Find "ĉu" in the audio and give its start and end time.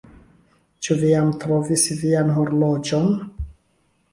0.87-0.95